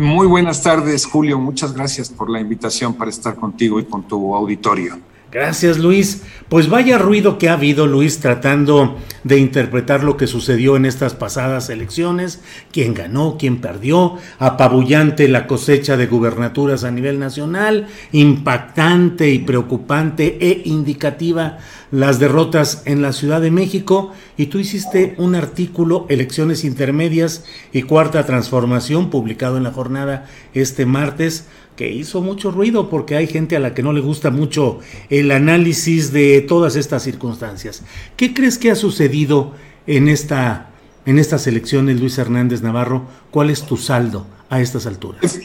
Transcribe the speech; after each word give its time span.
Muy 0.00 0.26
buenas 0.26 0.62
tardes, 0.62 1.04
Julio. 1.04 1.38
Muchas 1.38 1.74
gracias 1.74 2.08
por 2.08 2.30
la 2.30 2.40
invitación 2.40 2.94
para 2.94 3.10
estar 3.10 3.34
contigo 3.34 3.78
y 3.78 3.84
con 3.84 4.02
tu 4.08 4.34
auditorio. 4.34 4.98
Gracias 5.32 5.78
Luis. 5.78 6.22
Pues 6.50 6.68
vaya 6.68 6.98
ruido 6.98 7.38
que 7.38 7.48
ha 7.48 7.54
habido 7.54 7.86
Luis 7.86 8.20
tratando 8.20 8.98
de 9.24 9.38
interpretar 9.38 10.04
lo 10.04 10.18
que 10.18 10.26
sucedió 10.26 10.76
en 10.76 10.84
estas 10.84 11.14
pasadas 11.14 11.70
elecciones, 11.70 12.42
quién 12.70 12.92
ganó, 12.92 13.36
quién 13.38 13.62
perdió, 13.62 14.18
apabullante 14.38 15.28
la 15.28 15.46
cosecha 15.46 15.96
de 15.96 16.06
gubernaturas 16.06 16.84
a 16.84 16.90
nivel 16.90 17.18
nacional, 17.18 17.86
impactante 18.12 19.30
y 19.30 19.38
preocupante 19.38 20.36
e 20.40 20.60
indicativa 20.66 21.56
las 21.90 22.18
derrotas 22.18 22.82
en 22.84 23.00
la 23.00 23.12
Ciudad 23.12 23.40
de 23.40 23.50
México. 23.50 24.12
Y 24.36 24.46
tú 24.46 24.58
hiciste 24.58 25.14
un 25.16 25.34
artículo, 25.34 26.04
Elecciones 26.10 26.64
Intermedias 26.64 27.44
y 27.72 27.82
Cuarta 27.82 28.26
Transformación, 28.26 29.08
publicado 29.08 29.56
en 29.56 29.62
la 29.62 29.72
jornada 29.72 30.26
este 30.52 30.84
martes 30.84 31.46
que 31.76 31.90
hizo 31.90 32.20
mucho 32.20 32.50
ruido 32.50 32.88
porque 32.88 33.16
hay 33.16 33.26
gente 33.26 33.56
a 33.56 33.60
la 33.60 33.74
que 33.74 33.82
no 33.82 33.92
le 33.92 34.00
gusta 34.00 34.30
mucho 34.30 34.80
el 35.10 35.30
análisis 35.30 36.12
de 36.12 36.40
todas 36.42 36.76
estas 36.76 37.02
circunstancias. 37.02 37.82
¿Qué 38.16 38.34
crees 38.34 38.58
que 38.58 38.70
ha 38.70 38.74
sucedido 38.76 39.54
en 39.86 40.08
esta 40.08 40.68
en 41.04 41.18
estas 41.18 41.46
elecciones, 41.46 41.98
Luis 42.00 42.18
Hernández 42.18 42.62
Navarro? 42.62 43.02
¿Cuál 43.30 43.50
es 43.50 43.62
tu 43.62 43.76
saldo 43.76 44.26
a 44.48 44.60
estas 44.60 44.86
alturas? 44.86 45.40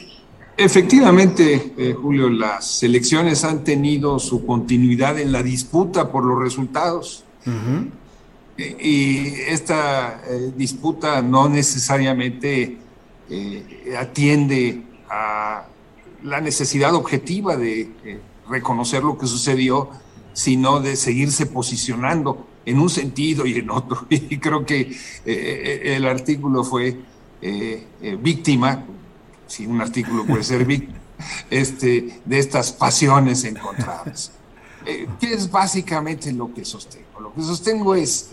Efectivamente, 0.55 1.73
eh, 1.77 1.93
Julio, 1.93 2.29
las 2.29 2.81
elecciones 2.81 3.43
han 3.43 3.63
tenido 3.63 4.17
su 4.17 4.45
continuidad 4.45 5.19
en 5.19 5.31
la 5.31 5.43
disputa 5.43 6.11
por 6.11 6.25
los 6.25 6.39
resultados. 6.39 7.23
Y 8.57 9.27
esta 9.47 10.21
eh, 10.27 10.51
disputa 10.57 11.21
no 11.21 11.47
necesariamente 11.47 12.77
eh, 13.29 13.95
atiende 13.97 14.81
a 15.09 15.67
la 16.23 16.41
necesidad 16.41 16.93
objetiva 16.95 17.57
de 17.57 17.81
eh, 18.03 18.19
reconocer 18.49 19.03
lo 19.03 19.17
que 19.17 19.27
sucedió, 19.27 19.89
sino 20.33 20.79
de 20.79 20.95
seguirse 20.95 21.45
posicionando 21.45 22.47
en 22.65 22.79
un 22.79 22.89
sentido 22.89 23.45
y 23.45 23.55
en 23.55 23.69
otro. 23.69 24.05
Y 24.09 24.37
creo 24.37 24.65
que 24.65 24.81
eh, 24.81 24.91
eh, 25.25 25.95
el 25.95 26.05
artículo 26.05 26.63
fue 26.63 26.97
víctima, 28.19 28.83
si 29.45 29.67
un 29.67 29.79
artículo 29.79 30.25
puede 30.25 30.43
ser 30.43 30.65
víctima, 30.65 30.97
este, 31.49 32.21
de 32.25 32.39
estas 32.39 32.71
pasiones 32.71 33.43
encontradas. 33.43 34.31
¿Qué 35.19 35.33
es 35.33 35.51
básicamente 35.51 36.31
lo 36.31 36.53
que 36.53 36.63
sostengo? 36.63 37.19
Lo 37.19 37.33
que 37.33 37.41
sostengo 37.41 37.93
es, 37.93 38.31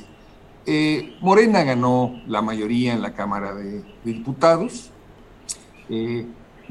Morena 1.21 1.65
ganó 1.65 2.23
la 2.27 2.41
mayoría 2.41 2.95
en 2.95 3.03
la 3.03 3.13
Cámara 3.13 3.55
de 3.55 3.83
Diputados, 4.05 4.91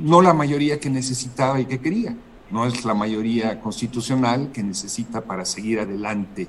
no 0.04 0.22
la 0.22 0.34
mayoría 0.34 0.80
que 0.80 0.90
necesitaba 0.90 1.60
y 1.62 1.66
que 1.66 1.80
quería. 1.80 2.16
No 2.52 2.66
es 2.66 2.84
la 2.84 2.94
mayoría 2.94 3.60
constitucional 3.62 4.52
que 4.52 4.62
necesita 4.62 5.22
para 5.22 5.46
seguir 5.46 5.80
adelante 5.80 6.48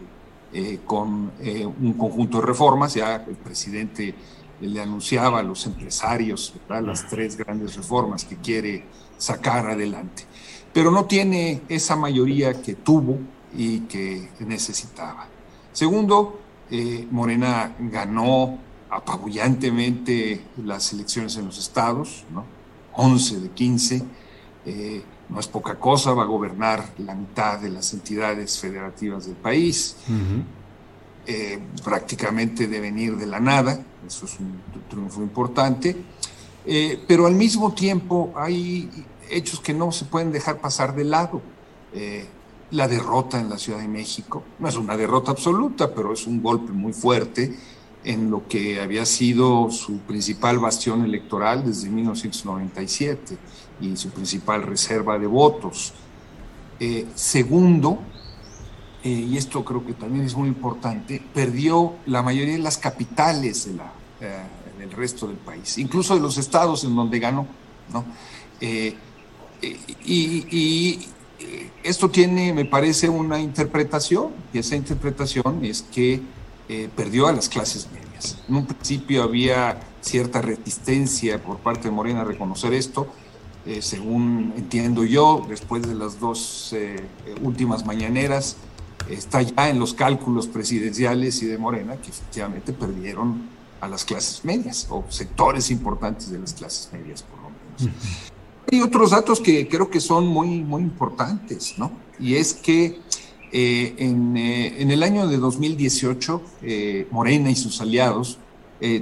eh, 0.53 0.81
con 0.85 1.31
eh, 1.41 1.65
un 1.65 1.93
conjunto 1.93 2.41
de 2.41 2.47
reformas. 2.47 2.95
Ya 2.95 3.15
el 3.15 3.37
presidente 3.37 4.13
le 4.61 4.81
anunciaba 4.83 5.39
a 5.39 5.43
los 5.45 5.67
empresarios 5.67 6.53
las 6.69 7.09
tres 7.09 7.37
grandes 7.37 7.77
reformas 7.77 8.25
que 8.25 8.37
quiere 8.37 8.85
sacar 9.19 9.71
adelante. 9.71 10.25
Pero 10.73 10.91
no 10.91 11.05
tiene 11.05 11.63
esa 11.69 11.95
mayoría 11.95 12.61
que 12.61 12.75
tuvo 12.75 13.21
y 13.57 13.81
que 13.81 14.31
necesitaba. 14.41 15.29
Segundo, 15.73 16.41
eh, 16.73 17.07
Morena 17.09 17.77
ganó 17.79 18.59
apabullantemente 18.91 20.43
las 20.57 20.93
elecciones 20.93 21.37
en 21.37 21.47
los 21.47 21.59
estados, 21.59 22.25
¿no? 22.33 22.54
11 22.97 23.41
de 23.41 23.51
15, 23.51 24.03
eh, 24.67 25.03
no 25.29 25.41
es 25.41 25.49
poca 25.49 25.79
cosa, 25.79 26.13
va 26.13 26.23
a 26.23 26.27
gobernar 26.27 26.95
la 26.99 27.15
mitad 27.15 27.59
de 27.59 27.71
las 27.71 27.93
entidades 27.93 28.59
federativas 28.59 29.27
del 29.27 29.37
país, 29.37 29.97
eh, 31.27 31.59
prácticamente 31.83 32.67
de 32.67 32.81
venir 32.81 33.17
de 33.17 33.27
la 33.27 33.41
nada, 33.41 33.81
eso 34.07 34.27
es 34.27 34.39
un 34.39 34.61
triunfo 34.89 35.23
importante, 35.23 35.97
eh, 36.67 37.03
pero 37.07 37.27
al 37.27 37.35
mismo 37.35 37.73
tiempo 37.73 38.33
hay 38.37 38.91
hechos 39.31 39.61
que 39.61 39.73
no 39.73 39.93
se 39.93 40.05
pueden 40.05 40.31
dejar 40.33 40.61
pasar 40.61 40.95
de 40.95 41.05
lado. 41.05 41.43
la 42.71 42.89
derrota 42.89 43.39
en 43.39 43.49
la 43.49 43.57
Ciudad 43.57 43.79
de 43.79 43.87
México, 43.87 44.43
no 44.59 44.67
es 44.67 44.77
una 44.77 44.97
derrota 44.97 45.31
absoluta, 45.31 45.95
pero 45.95 46.13
es 46.13 46.27
un 46.27 46.43
golpe 46.43 46.73
muy 46.73 46.93
fuerte 46.93 47.55
en 48.05 48.31
lo 48.31 48.47
que 48.47 48.81
había 48.81 49.07
sido 49.07 49.71
su 49.71 49.99
principal 50.01 50.59
bastión 50.59 51.05
electoral 51.05 51.65
desde 51.65 51.89
1997 51.89 53.37
y 53.81 53.97
su 53.97 54.11
principal 54.11 54.63
reserva 54.63 55.19
de 55.19 55.27
votos. 55.27 55.95
Eh, 56.79 57.07
segundo, 57.15 57.99
eh, 59.03 59.09
y 59.09 59.37
esto 59.37 59.65
creo 59.65 59.85
que 59.85 59.95
también 59.95 60.25
es 60.25 60.37
muy 60.37 60.49
importante, 60.49 61.23
perdió 61.33 61.95
la 62.07 62.23
mayoría 62.23 62.55
de 62.55 62.61
las 62.61 62.77
capitales 62.77 63.67
de 63.67 63.75
la, 63.75 63.93
eh, 64.21 64.43
del 64.79 64.91
resto 64.91 65.27
del 65.27 65.37
país, 65.37 65.79
incluso 65.79 66.15
de 66.15 66.21
los 66.21 66.37
estados 66.37 66.85
en 66.85 66.95
donde 66.95 67.19
ganó. 67.19 67.47
¿no? 67.93 68.05
y, 70.05 71.09
esto 71.83 72.09
tiene, 72.09 72.55
me 72.55 72.65
parece, 72.65 73.09
una 73.11 73.39
interpretación, 73.39 74.31
y 74.55 74.59
esa 74.59 74.75
interpretación 74.75 75.63
es 75.65 75.83
que 75.83 76.23
eh, 76.69 76.89
perdió 76.95 77.27
a 77.27 77.33
las 77.33 77.49
clases 77.49 77.89
medias. 77.93 78.39
En 78.49 78.57
un 78.57 78.67
principio 78.67 79.23
había 79.23 79.81
cierta 80.01 80.41
resistencia 80.41 81.43
por 81.43 81.59
parte 81.59 81.89
de 81.89 81.91
Morena 81.91 82.23
a 82.23 82.25
reconocer 82.25 82.73
esto. 82.73 83.07
Eh, 83.67 83.81
según 83.83 84.53
entiendo 84.57 85.05
yo, 85.05 85.45
después 85.49 85.83
de 85.87 85.95
las 85.95 86.21
dos 86.21 86.73
eh, 86.73 87.03
últimas 87.43 87.85
mañaneras, 87.87 88.57
está 89.09 89.43
ya 89.43 89.69
en 89.69 89.79
los 89.79 89.95
cálculos 89.95 90.47
presidenciales 90.47 91.43
y 91.43 91.47
de 91.47 91.59
Morena 91.59 91.97
que 91.97 92.11
efectivamente 92.11 92.73
perdieron 92.73 93.49
a 93.81 93.89
las 93.89 94.05
clases 94.05 94.45
medias 94.45 94.87
o 94.89 95.05
sectores 95.09 95.71
importantes 95.71 96.31
de 96.31 96.39
las 96.39 96.55
clases 96.55 96.91
medias, 96.93 97.23
por 97.23 97.39
lo 97.41 97.51
menos. 97.51 97.97
Hay 98.73 98.81
otros 98.81 99.11
datos 99.11 99.41
que 99.41 99.69
creo 99.69 99.91
que 99.91 100.01
son 100.01 100.27
muy, 100.27 100.63
muy 100.63 100.83
importantes, 100.83 101.75
¿no? 101.77 101.93
Y 102.19 102.37
es 102.37 102.55
que 102.55 103.01
eh, 103.55 103.95
eh, 103.99 104.75
en, 104.79 104.91
el 104.91 105.03
año 105.03 105.27
de 105.27 105.39
2018, 105.39 106.43
eh, 106.63 107.09
Morena 107.11 107.51
y 107.51 107.57
sus 107.57 107.81
aliados 107.81 108.39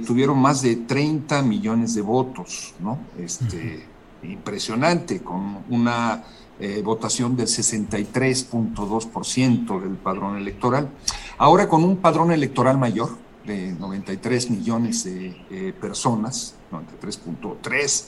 tuvieron 0.05 0.39
más 0.39 0.61
de 0.61 0.77
30 0.77 1.41
millones 1.41 1.93
de 1.93 2.01
votos, 2.01 2.73
¿no? 2.79 2.99
Este, 3.19 3.83
Impresionante, 4.23 5.21
con 5.21 5.57
una 5.69 6.23
votación 6.85 7.35
del 7.35 7.47
63.2% 7.47 9.81
del 9.81 9.97
padrón 9.97 10.37
electoral. 10.37 10.89
Ahora 11.37 11.67
con 11.67 11.83
un 11.83 11.97
padrón 11.97 12.31
electoral 12.31 12.77
mayor, 12.77 13.17
de 13.45 13.73
93 13.73 14.49
millones 14.49 15.03
de 15.03 15.35
eh, 15.51 15.73
personas, 15.79 16.55
93.3, 16.71 18.05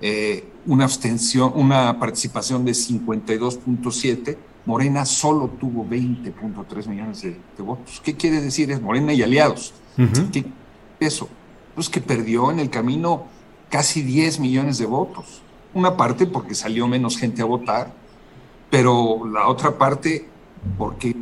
eh, 0.00 0.48
una 0.66 0.84
abstención, 0.84 1.52
una 1.54 1.98
participación 1.98 2.64
de 2.64 2.72
52.7, 2.72 4.36
Morena 4.66 5.06
solo 5.06 5.48
tuvo 5.48 5.84
20.3 5.84 6.86
millones 6.88 7.22
de, 7.22 7.38
votos. 7.58 8.00
¿Qué 8.04 8.14
quiere 8.14 8.40
decir? 8.40 8.70
Es 8.70 8.82
Morena 8.82 9.12
y 9.12 9.22
aliados. 9.22 9.72
¿Qué 9.96 10.44
eso? 11.00 11.28
Pues 11.74 11.88
que 11.88 12.00
perdió 12.00 12.50
en 12.50 12.58
el 12.58 12.68
camino 12.68 13.24
casi 13.70 14.02
10 14.02 14.40
millones 14.40 14.78
de 14.78 14.86
votos. 14.86 15.42
Una 15.72 15.96
parte 15.96 16.26
porque 16.26 16.54
salió 16.54 16.88
menos 16.88 17.16
gente 17.16 17.42
a 17.42 17.44
votar, 17.44 17.92
pero 18.70 19.26
la 19.26 19.48
otra 19.48 19.78
parte 19.78 20.28
porque 20.76 21.14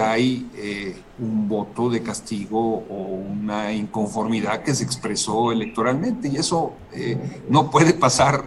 hay 0.00 0.50
eh, 0.56 0.96
un 1.18 1.48
voto 1.48 1.90
de 1.90 2.02
castigo 2.02 2.84
o 2.88 3.24
una 3.30 3.72
inconformidad 3.72 4.62
que 4.62 4.74
se 4.74 4.84
expresó 4.84 5.52
electoralmente 5.52 6.28
y 6.28 6.36
eso 6.36 6.72
eh, 6.92 7.16
no 7.48 7.70
puede 7.70 7.92
pasar 7.92 8.44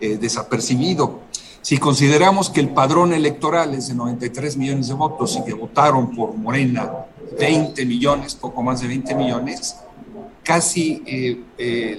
eh, 0.00 0.18
desapercibido. 0.18 1.20
Si 1.66 1.78
consideramos 1.78 2.48
que 2.48 2.60
el 2.60 2.68
padrón 2.68 3.12
electoral 3.12 3.74
es 3.74 3.88
de 3.88 3.94
93 3.96 4.56
millones 4.56 4.86
de 4.86 4.94
votos 4.94 5.36
y 5.36 5.44
que 5.44 5.52
votaron 5.52 6.14
por 6.14 6.32
Morena 6.36 6.92
20 7.40 7.84
millones, 7.84 8.36
poco 8.36 8.62
más 8.62 8.82
de 8.82 8.86
20 8.86 9.16
millones, 9.16 9.74
casi 10.44 11.02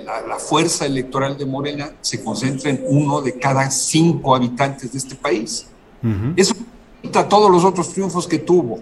la, 0.05 0.37
fuerza 0.39 0.85
electoral 0.85 1.37
de 1.37 1.45
Morena 1.45 1.91
se 1.99 2.23
concentra 2.23 2.69
en 2.69 2.81
uno 2.87 3.19
de 3.19 3.37
cada 3.37 3.69
cinco 3.69 4.33
habitantes 4.33 4.93
de 4.93 4.99
este 4.99 5.15
país. 5.15 5.67
Eso 6.37 6.55
a 7.13 7.27
todos 7.27 7.51
los 7.51 7.65
otros 7.65 7.89
triunfos 7.89 8.25
que 8.25 8.39
tuvo, 8.39 8.79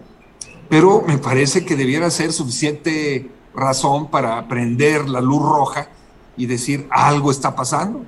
pero 0.69 1.01
me 1.01 1.17
parece 1.17 1.65
que 1.65 1.75
debiera 1.75 2.11
ser 2.11 2.31
suficiente 2.31 3.27
razón 3.55 4.11
para 4.11 4.47
prender 4.47 5.09
la 5.09 5.19
luz 5.19 5.41
roja 5.41 5.89
y 6.37 6.45
decir 6.45 6.85
algo 6.91 7.31
está 7.31 7.55
pasando. 7.55 8.05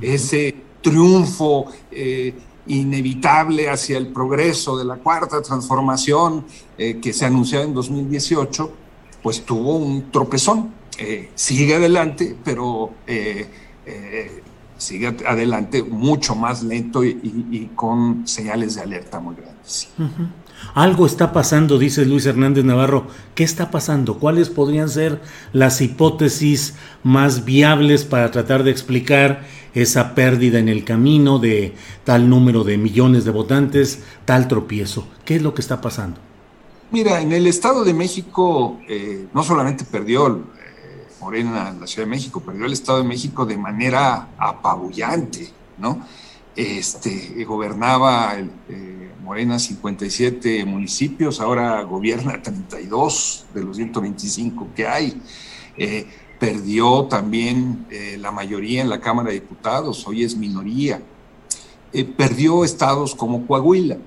Ese 0.00 0.67
triunfo 0.82 1.66
eh, 1.90 2.34
inevitable 2.66 3.70
hacia 3.70 3.98
el 3.98 4.08
progreso 4.08 4.76
de 4.76 4.84
la 4.84 4.96
cuarta 4.96 5.40
transformación 5.40 6.44
eh, 6.76 6.98
que 7.00 7.12
se 7.12 7.24
anunció 7.24 7.62
en 7.62 7.74
2018, 7.74 8.72
pues 9.22 9.44
tuvo 9.44 9.76
un 9.76 10.10
tropezón. 10.10 10.72
Eh, 10.98 11.30
sigue 11.34 11.76
adelante, 11.76 12.36
pero 12.44 12.90
sigue 14.76 15.16
adelante 15.26 15.82
mucho 15.82 16.34
más 16.34 16.62
lento 16.62 17.04
y, 17.04 17.70
con 17.74 18.26
señales 18.26 18.74
de 18.74 18.82
alerta 18.82 19.18
muy 19.18 19.34
grandes. 19.36 19.88
Algo 20.74 21.06
está 21.06 21.32
pasando, 21.32 21.78
dice 21.78 22.04
Luis 22.04 22.26
Hernández 22.26 22.64
Navarro. 22.64 23.06
¿Qué 23.34 23.44
está 23.44 23.70
pasando? 23.70 24.18
¿Cuáles 24.18 24.50
podrían 24.50 24.88
ser 24.88 25.20
las 25.52 25.80
hipótesis 25.80 26.74
más 27.02 27.44
viables 27.44 28.04
para 28.04 28.30
tratar 28.30 28.64
de 28.64 28.70
explicar 28.70 29.44
esa 29.74 30.14
pérdida 30.14 30.58
en 30.58 30.68
el 30.68 30.84
camino 30.84 31.38
de 31.38 31.74
tal 32.04 32.28
número 32.28 32.64
de 32.64 32.78
millones 32.78 33.24
de 33.24 33.30
votantes, 33.30 34.02
tal 34.24 34.48
tropiezo? 34.48 35.06
¿Qué 35.24 35.36
es 35.36 35.42
lo 35.42 35.54
que 35.54 35.60
está 35.60 35.80
pasando? 35.80 36.20
Mira, 36.90 37.20
en 37.20 37.32
el 37.32 37.46
Estado 37.46 37.84
de 37.84 37.92
México 37.92 38.80
eh, 38.88 39.26
no 39.34 39.42
solamente 39.42 39.84
perdió 39.84 40.44
Morena 41.20 41.70
en 41.70 41.80
la 41.80 41.86
Ciudad 41.86 42.06
de 42.06 42.10
México, 42.10 42.40
perdió 42.40 42.66
el 42.66 42.72
Estado 42.72 42.98
de 42.98 43.04
México 43.04 43.44
de 43.44 43.56
manera 43.56 44.28
apabullante, 44.38 45.50
¿no? 45.78 46.06
Este, 46.54 47.44
gobernaba 47.44 48.34
eh, 48.36 49.12
Morena 49.22 49.58
57 49.58 50.64
municipios, 50.64 51.40
ahora 51.40 51.82
gobierna 51.82 52.40
32 52.42 53.46
de 53.54 53.64
los 53.64 53.76
125 53.76 54.68
que 54.74 54.86
hay. 54.86 55.20
Eh, 56.40 56.52
perdió 56.52 57.04
también 57.04 57.86
eh, 57.90 58.16
la 58.20 58.30
mayoría 58.30 58.80
en 58.80 58.88
la 58.88 59.00
Cámara 59.00 59.28
de 59.28 59.34
Diputados, 59.34 60.06
hoy 60.06 60.24
es 60.24 60.36
minoría. 60.36 61.02
perdió 62.16 62.64
estados 62.64 63.14
como 63.14 63.46
Coahuila. 63.46 63.98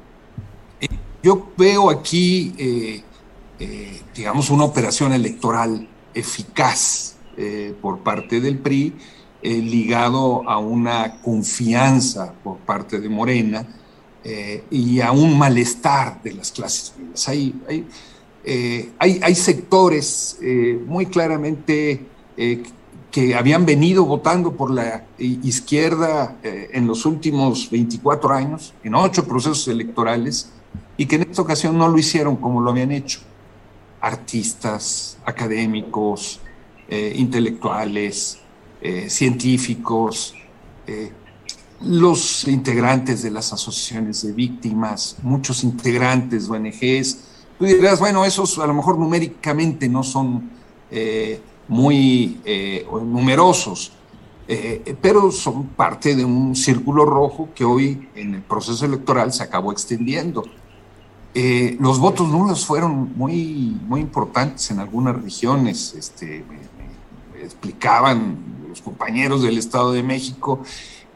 yo 1.24 1.51
veo 1.57 1.89
aquí, 1.89 3.04
digamos, 4.16 4.50
una 4.50 4.66
operación 4.66 5.13
electoral 5.13 5.88
eficaz 6.13 7.16
eh, 7.38 7.74
por 7.81 8.00
parte 8.00 8.42
del 8.42 8.57
PRI, 8.60 8.94
eh, 9.42 9.56
ligado 9.56 10.48
a 10.50 10.60
una 10.60 11.22
confianza 11.22 12.34
por 12.44 12.57
parte 12.57 13.00
de 13.00 13.10
Morena 13.10 13.66
eh, 14.24 14.66
y 14.69 15.00
a 15.00 15.12
un 15.12 15.38
malestar 15.38 16.22
de 16.22 16.34
las 16.34 16.51
clases 16.51 16.94
medias. 16.98 17.27
Hay, 17.27 19.22
hay, 19.24 19.36
sectores 19.36 20.38
muy 20.86 21.06
claramente 21.06 22.06
que 22.36 23.36
habían 23.36 23.66
venido 23.66 24.06
votando 24.06 24.54
por 24.54 24.72
la 24.72 25.06
izquierda 25.18 26.38
en 26.44 26.88
los 26.88 27.06
últimos 27.06 27.69
24 27.69 28.33
años, 28.33 28.74
en 28.83 28.95
ocho 28.95 29.28
procesos 29.28 29.68
electorales, 29.68 30.51
y 30.98 31.06
que 31.06 31.16
en 31.16 31.24
esta 31.24 31.42
ocasión 31.42 31.78
no 31.78 31.88
lo 31.88 31.98
hicieron 31.98 32.36
como 32.38 32.62
lo 32.62 32.72
habían 32.72 32.92
hecho 32.92 33.19
artistas, 34.01 35.18
académicos, 35.25 36.39
eh, 36.89 37.13
intelectuales, 37.16 38.39
eh, 38.81 39.10
científicos, 39.10 40.34
eh, 40.88 41.12
los 41.81 42.48
integrantes 42.48 43.22
de 43.22 43.31
las 43.31 43.54
asociaciones 43.54 44.24
de 44.24 44.34
víctimas, 44.34 45.18
muchos 45.22 45.63
integrantes 45.63 46.48
de 46.48 46.57
ONGs. 46.57 47.18
Tú 47.57 47.66
dirás, 47.66 48.00
bueno, 48.00 48.25
esos 48.25 48.57
a 48.60 48.68
lo 48.68 48.74
mejor 48.74 48.98
numéricamente 48.98 49.88
no 49.88 50.04
son 50.04 50.51
muy 51.68 52.40
numerosos, 53.06 53.92
pero 55.02 55.31
son 55.31 55.68
parte 55.68 56.16
de 56.16 56.25
un 56.25 56.56
círculo 56.56 57.06
rojo 57.06 57.50
que 57.56 57.63
hoy 57.63 58.10
en 58.16 58.36
el 58.36 58.42
proceso 58.42 58.86
electoral 58.86 59.31
se 59.31 59.44
acabó 59.44 59.72
extendiendo. 59.72 60.44
Eh, 61.34 61.78
los 61.80 61.98
votos 62.00 62.28
nulos 62.28 62.66
fueron 62.66 63.13
muy, 63.16 63.78
muy 63.88 64.02
importantes 64.02 64.69
en 64.72 64.80
algunas 64.80 65.22
regiones. 65.22 65.94
Este, 65.98 66.44
me, 66.48 66.72
explicaban 67.42 68.38
los 68.69 68.81
compañeros 68.81 69.42
del 69.42 69.58
Estado 69.58 69.94
de 69.94 70.04
México 70.04 70.62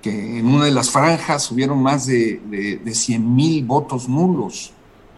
que 0.02 0.40
en 0.40 0.48
una 0.48 0.66
de 0.66 0.72
las 0.72 0.90
franjas 0.90 1.52
hubieron 1.52 1.82
más 1.84 2.08
de, 2.08 2.42
de, 2.84 2.96
100 2.96 3.36
mil 3.36 3.64
votos 3.64 4.10
nulos. 4.10 4.74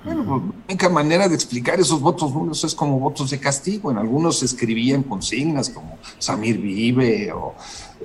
Bueno, 0.07 0.23
pues, 0.23 0.41
la 0.41 0.63
única 0.69 0.89
manera 0.89 1.27
de 1.27 1.35
explicar 1.35 1.81
esos 1.81 1.99
votos 1.99 2.33
nulos 2.33 2.63
es 2.63 2.73
como 2.73 2.97
votos 2.97 3.29
de 3.29 3.39
castigo. 3.39 3.91
En 3.91 3.97
algunos 3.97 4.39
se 4.39 4.45
escribían 4.45 5.03
consignas 5.03 5.69
como 5.69 5.97
Samir 6.17 6.59
vive 6.59 7.29
o 7.33 7.55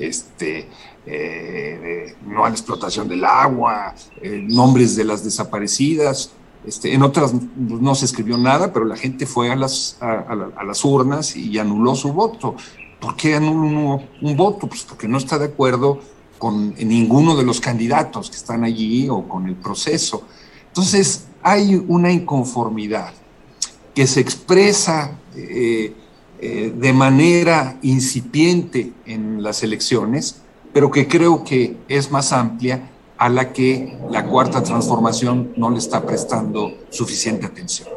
este, 0.00 0.68
eh, 1.06 2.16
no 2.26 2.44
a 2.44 2.48
la 2.48 2.56
explotación 2.56 3.06
del 3.06 3.24
agua, 3.24 3.94
eh, 4.20 4.44
nombres 4.48 4.96
de 4.96 5.04
las 5.04 5.22
desaparecidas. 5.22 6.32
Este, 6.66 6.92
en 6.92 7.04
otras 7.04 7.34
no 7.56 7.94
se 7.94 8.06
escribió 8.06 8.36
nada, 8.36 8.72
pero 8.72 8.84
la 8.84 8.96
gente 8.96 9.24
fue 9.24 9.52
a 9.52 9.54
las, 9.54 9.96
a, 10.00 10.64
las 10.66 10.84
urnas 10.84 11.36
y 11.36 11.56
anuló 11.56 11.94
su 11.94 12.12
voto. 12.12 12.56
¿Por 12.98 13.14
qué 13.14 13.36
anuló 13.36 14.00
un, 14.20 14.36
voto? 14.36 14.66
Pues 14.66 14.82
porque 14.82 15.06
no 15.06 15.18
está 15.18 15.38
de 15.38 15.46
acuerdo 15.46 16.00
con 16.38 16.74
ninguno 16.74 17.36
de 17.36 17.44
los 17.44 17.60
candidatos 17.60 18.28
que 18.28 18.36
están 18.36 18.64
allí 18.64 19.08
o 19.08 19.28
con 19.28 19.46
el 19.46 19.54
proceso. 19.54 20.24
Entonces, 20.66 21.26
hay 21.42 21.82
una 21.88 22.12
inconformidad 22.12 23.12
que 23.94 24.06
se 24.06 24.20
expresa 24.20 25.18
eh, 25.36 25.92
eh, 26.40 26.72
de 26.76 26.92
manera 26.92 27.78
incipiente 27.82 28.92
en 29.06 29.42
las 29.42 29.62
elecciones, 29.62 30.42
pero 30.72 30.90
que 30.90 31.06
creo 31.06 31.44
que 31.44 31.76
es 31.88 32.10
más 32.10 32.32
amplia 32.32 32.88
a 33.18 33.28
la 33.28 33.52
que 33.52 33.96
la 34.10 34.24
cuarta 34.24 34.62
transformación 34.62 35.52
no 35.56 35.70
le 35.70 35.78
está 35.78 36.04
prestando 36.04 36.72
suficiente 36.90 37.46
atención. 37.46 37.88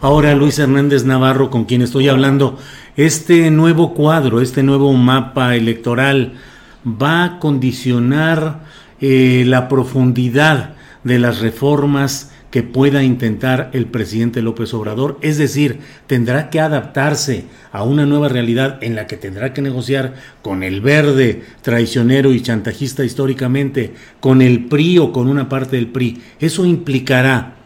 Ahora, 0.00 0.34
Luis 0.36 0.58
Hernández 0.58 1.04
Navarro, 1.04 1.50
con 1.50 1.64
quien 1.64 1.82
estoy 1.82 2.08
hablando, 2.08 2.58
este 2.96 3.50
nuevo 3.50 3.94
cuadro, 3.94 4.40
este 4.40 4.62
nuevo 4.62 4.92
mapa 4.92 5.56
electoral, 5.56 6.38
va 6.86 7.24
a 7.24 7.38
condicionar 7.40 8.60
eh, 9.00 9.42
la 9.46 9.68
profundidad 9.68 10.74
de 11.02 11.18
las 11.18 11.40
reformas 11.40 12.30
que 12.50 12.62
pueda 12.62 13.02
intentar 13.02 13.70
el 13.74 13.86
presidente 13.86 14.42
López 14.42 14.72
Obrador, 14.72 15.18
es 15.20 15.36
decir, 15.38 15.80
tendrá 16.06 16.50
que 16.50 16.60
adaptarse 16.60 17.44
a 17.72 17.82
una 17.82 18.06
nueva 18.06 18.28
realidad 18.28 18.78
en 18.82 18.94
la 18.94 19.06
que 19.06 19.16
tendrá 19.16 19.52
que 19.52 19.62
negociar 19.62 20.14
con 20.42 20.62
el 20.62 20.80
verde 20.80 21.42
traicionero 21.62 22.32
y 22.32 22.40
chantajista 22.40 23.04
históricamente, 23.04 23.92
con 24.20 24.40
el 24.40 24.66
PRI 24.66 24.98
o 24.98 25.12
con 25.12 25.28
una 25.28 25.48
parte 25.48 25.76
del 25.76 25.88
PRI. 25.88 26.22
Eso 26.40 26.64
implicará 26.64 27.56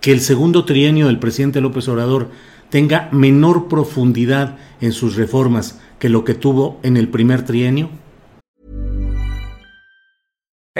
que 0.00 0.12
el 0.12 0.20
segundo 0.20 0.64
trienio 0.64 1.08
del 1.08 1.18
presidente 1.18 1.60
López 1.60 1.88
Obrador 1.88 2.30
tenga 2.70 3.08
menor 3.12 3.68
profundidad 3.68 4.56
en 4.80 4.92
sus 4.92 5.16
reformas 5.16 5.78
que 5.98 6.08
lo 6.08 6.24
que 6.24 6.34
tuvo 6.34 6.80
en 6.82 6.96
el 6.96 7.08
primer 7.08 7.44
trienio? 7.44 7.90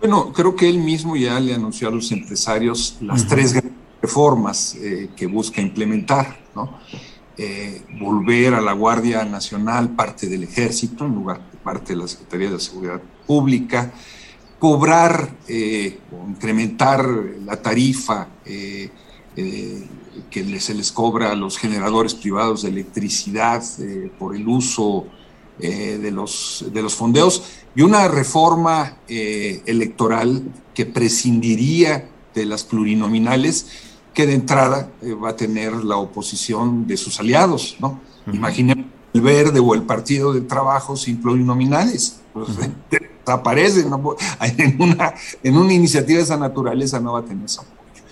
Bueno, 0.00 0.32
creo 0.32 0.54
que 0.54 0.68
él 0.68 0.78
mismo 0.78 1.16
ya 1.16 1.40
le 1.40 1.54
anunció 1.54 1.88
a 1.88 1.90
los 1.90 2.12
empresarios 2.12 2.98
las 3.00 3.26
tres 3.26 3.60
reformas 4.00 4.76
eh, 4.76 5.10
que 5.16 5.26
busca 5.26 5.60
implementar, 5.60 6.38
¿no? 6.54 6.78
Eh, 7.36 7.82
volver 8.00 8.54
a 8.54 8.60
la 8.60 8.72
Guardia 8.72 9.24
Nacional 9.24 9.90
parte 9.90 10.28
del 10.28 10.44
Ejército 10.44 11.04
en 11.04 11.14
lugar 11.14 11.50
de 11.50 11.58
parte 11.58 11.94
de 11.94 12.00
la 12.00 12.08
Secretaría 12.08 12.50
de 12.50 12.60
Seguridad 12.60 13.00
Pública, 13.26 13.92
cobrar 14.60 15.36
eh, 15.48 15.98
o 16.12 16.28
incrementar 16.28 17.04
la 17.44 17.60
tarifa 17.60 18.28
que 18.44 18.90
se 20.60 20.74
les 20.74 20.90
cobra 20.92 21.32
a 21.32 21.34
los 21.34 21.58
generadores 21.58 22.14
privados 22.14 22.62
de 22.62 22.70
electricidad 22.70 23.62
por 24.18 24.34
el 24.34 24.48
uso 24.48 25.06
eh, 25.60 25.98
de, 26.00 26.10
los, 26.10 26.64
de 26.72 26.82
los 26.82 26.94
fondeos 26.94 27.42
y 27.74 27.82
una 27.82 28.08
reforma 28.08 28.98
eh, 29.08 29.62
electoral 29.66 30.42
que 30.74 30.86
prescindiría 30.86 32.08
de 32.34 32.46
las 32.46 32.64
plurinominales 32.64 33.66
que 34.14 34.26
de 34.26 34.34
entrada 34.34 34.90
eh, 35.02 35.14
va 35.14 35.30
a 35.30 35.36
tener 35.36 35.72
la 35.84 35.96
oposición 35.96 36.86
de 36.86 36.96
sus 36.96 37.20
aliados, 37.20 37.76
¿no? 37.80 38.00
Imaginemos 38.32 38.86
el 39.12 39.20
Verde 39.20 39.58
o 39.60 39.74
el 39.74 39.82
Partido 39.82 40.32
del 40.32 40.46
Trabajo 40.46 40.96
sin 40.96 41.20
plurinominales, 41.20 42.20
pues, 42.32 42.48
desaparecen, 42.90 43.90
¿no? 43.90 44.16
en, 44.40 44.80
una, 44.80 45.14
en 45.42 45.56
una 45.56 45.72
iniciativa 45.72 46.18
de 46.18 46.24
esa 46.24 46.36
naturaleza 46.36 47.00
no 47.00 47.14
va 47.14 47.20
a 47.20 47.24
tener 47.24 47.44
ese 47.44 47.60
apoyo. 47.60 48.02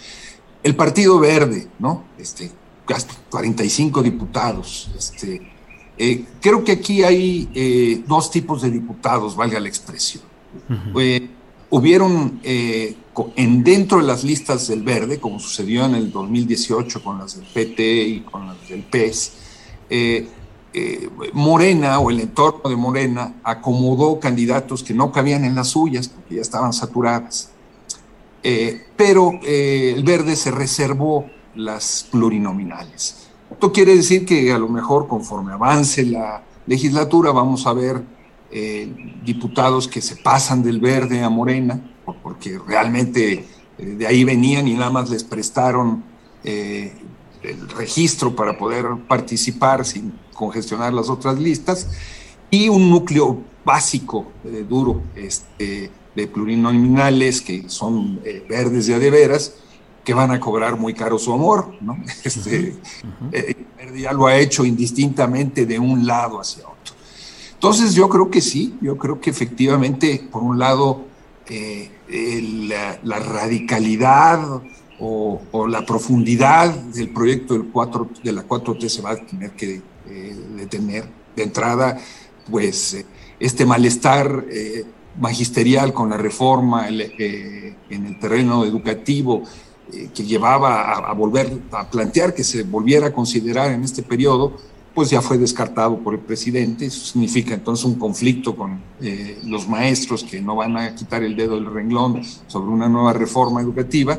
El 0.62 0.74
Partido 0.74 1.18
Verde, 1.18 1.68
¿no? 1.78 2.04
Este, 2.18 2.50
hasta 2.94 3.14
45 3.30 4.02
diputados, 4.02 4.90
este, 4.96 5.55
eh, 5.98 6.24
creo 6.40 6.62
que 6.62 6.72
aquí 6.72 7.02
hay 7.02 7.48
eh, 7.54 8.02
dos 8.06 8.30
tipos 8.30 8.62
de 8.62 8.70
diputados, 8.70 9.36
valga 9.36 9.58
la 9.60 9.68
expresión. 9.68 10.22
Eh, 10.98 11.28
hubieron 11.70 12.40
eh, 12.42 12.96
en 13.36 13.64
dentro 13.64 13.98
de 13.98 14.04
las 14.04 14.24
listas 14.24 14.68
del 14.68 14.82
Verde, 14.82 15.18
como 15.18 15.40
sucedió 15.40 15.84
en 15.84 15.94
el 15.94 16.12
2018 16.12 17.02
con 17.02 17.18
las 17.18 17.36
del 17.36 17.46
PT 17.46 18.02
y 18.02 18.20
con 18.20 18.46
las 18.46 18.68
del 18.68 18.82
PES, 18.82 19.32
Morena 21.32 21.98
o 22.00 22.10
el 22.10 22.20
entorno 22.20 22.68
de 22.68 22.76
Morena 22.76 23.36
acomodó 23.42 24.20
candidatos 24.20 24.82
que 24.82 24.92
no 24.92 25.10
cabían 25.10 25.44
en 25.44 25.54
las 25.54 25.68
suyas 25.68 26.08
porque 26.08 26.34
ya 26.34 26.42
estaban 26.42 26.74
saturadas. 26.74 27.50
Pero 28.96 29.40
el 29.42 30.04
Verde 30.04 30.36
se 30.36 30.50
reservó 30.50 31.26
las 31.54 32.06
plurinominales. 32.10 33.25
Esto 33.50 33.72
quiere 33.72 33.94
decir 33.96 34.26
que 34.26 34.52
a 34.52 34.58
lo 34.58 34.68
mejor 34.68 35.06
conforme 35.08 35.52
avance 35.52 36.04
la 36.04 36.42
legislatura 36.66 37.30
vamos 37.32 37.66
a 37.66 37.72
ver 37.72 38.02
eh, 38.50 38.92
diputados 39.24 39.88
que 39.88 40.00
se 40.00 40.16
pasan 40.16 40.62
del 40.62 40.80
verde 40.80 41.22
a 41.22 41.28
morena, 41.30 41.80
por- 42.04 42.16
porque 42.16 42.58
realmente 42.58 43.44
eh, 43.78 43.84
de 43.84 44.06
ahí 44.06 44.24
venían 44.24 44.66
y 44.68 44.74
nada 44.74 44.90
más 44.90 45.10
les 45.10 45.24
prestaron 45.24 46.04
eh, 46.44 46.92
el 47.42 47.68
registro 47.70 48.34
para 48.34 48.58
poder 48.58 48.86
participar 49.08 49.84
sin 49.84 50.12
congestionar 50.34 50.92
las 50.92 51.08
otras 51.08 51.38
listas, 51.38 51.88
y 52.50 52.68
un 52.68 52.90
núcleo 52.90 53.42
básico, 53.64 54.30
duro, 54.68 55.02
este, 55.16 55.90
de 56.14 56.26
plurinominales 56.28 57.40
que 57.40 57.68
son 57.68 58.20
verdes 58.48 58.86
de 58.86 58.94
a 58.94 58.98
de 58.98 59.10
veras, 59.10 59.54
que 60.06 60.14
van 60.14 60.30
a 60.30 60.38
cobrar 60.38 60.78
muy 60.78 60.94
caro 60.94 61.18
su 61.18 61.32
amor, 61.32 61.74
¿no? 61.80 61.98
Este, 62.24 62.76
eh, 63.32 63.56
ya 63.98 64.12
lo 64.12 64.26
ha 64.28 64.36
hecho 64.38 64.64
indistintamente 64.64 65.66
de 65.66 65.78
un 65.80 66.06
lado 66.06 66.40
hacia 66.40 66.62
otro. 66.62 66.94
Entonces 67.54 67.92
yo 67.94 68.08
creo 68.08 68.30
que 68.30 68.40
sí, 68.40 68.76
yo 68.80 68.96
creo 68.96 69.20
que 69.20 69.30
efectivamente, 69.30 70.28
por 70.30 70.42
un 70.44 70.58
lado, 70.60 71.04
eh, 71.48 71.90
el- 72.08 72.68
la, 72.68 73.00
la 73.02 73.18
radicalidad 73.18 74.62
o, 75.00 75.42
o 75.50 75.66
la 75.66 75.84
profundidad 75.84 76.70
del 76.72 77.10
proyecto 77.10 77.54
del 77.54 77.64
4, 77.72 78.08
de 78.22 78.32
la 78.32 78.46
4T 78.46 78.88
se 78.88 79.02
va 79.02 79.10
a 79.10 79.16
tener 79.16 79.50
que 79.52 79.82
eh, 80.08 80.36
detener. 80.56 81.04
De 81.34 81.42
entrada, 81.42 81.98
pues 82.48 82.94
eh, 82.94 83.06
este 83.40 83.66
malestar 83.66 84.44
eh, 84.50 84.84
magisterial 85.20 85.92
con 85.92 86.10
la 86.10 86.16
reforma 86.16 86.86
el- 86.88 87.00
eh, 87.18 87.74
en 87.90 88.06
el 88.06 88.18
terreno 88.20 88.64
educativo 88.64 89.42
eh, 89.92 90.10
que 90.12 90.24
llevaba 90.24 90.94
a, 90.94 91.12
volver 91.12 91.60
a 91.70 91.88
plantear 91.88 92.34
que 92.34 92.42
se 92.42 92.64
volviera 92.64 93.08
a 93.08 93.12
considerar 93.12 93.70
en 93.70 93.84
este 93.84 94.02
periodo, 94.02 94.56
pues 94.94 95.10
ya 95.10 95.20
fue 95.20 95.38
descartado 95.38 95.98
por 95.98 96.14
el 96.14 96.20
presidente. 96.20 96.86
Eso 96.86 97.12
significa 97.12 97.54
entonces 97.54 97.84
un 97.84 97.94
conflicto 97.94 98.56
con 98.56 98.80
eh, 99.00 99.38
los 99.44 99.68
maestros 99.68 100.24
que 100.24 100.40
no 100.40 100.56
van 100.56 100.76
a 100.76 100.94
quitar 100.94 101.22
el 101.22 101.36
dedo 101.36 101.54
del 101.54 101.72
renglón 101.72 102.22
sobre 102.48 102.70
una 102.70 102.88
nueva 102.88 103.12
reforma 103.12 103.60
educativa. 103.60 104.18